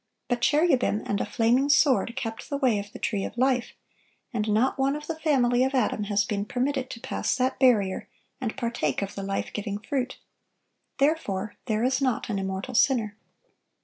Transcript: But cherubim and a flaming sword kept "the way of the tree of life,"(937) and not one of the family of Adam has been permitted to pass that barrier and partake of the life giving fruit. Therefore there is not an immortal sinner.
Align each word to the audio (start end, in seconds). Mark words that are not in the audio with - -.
But 0.29 0.41
cherubim 0.41 1.03
and 1.05 1.21
a 1.21 1.27
flaming 1.27 1.69
sword 1.69 2.15
kept 2.15 2.49
"the 2.49 2.57
way 2.57 2.79
of 2.79 2.91
the 2.91 2.97
tree 2.97 3.23
of 3.23 3.37
life,"(937) 3.37 3.73
and 4.33 4.47
not 4.51 4.79
one 4.79 4.95
of 4.95 5.05
the 5.05 5.19
family 5.19 5.63
of 5.63 5.75
Adam 5.75 6.05
has 6.05 6.25
been 6.25 6.43
permitted 6.43 6.89
to 6.89 6.99
pass 6.99 7.35
that 7.35 7.59
barrier 7.59 8.09
and 8.41 8.57
partake 8.57 9.03
of 9.03 9.13
the 9.13 9.21
life 9.21 9.53
giving 9.53 9.77
fruit. 9.77 10.17
Therefore 10.97 11.55
there 11.67 11.83
is 11.83 12.01
not 12.01 12.29
an 12.31 12.39
immortal 12.39 12.73
sinner. 12.73 13.15